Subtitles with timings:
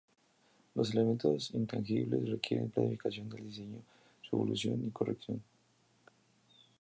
[0.73, 3.83] Los elementos intangibles requieren planificación del diseño,
[4.23, 5.43] su evolución y corrección.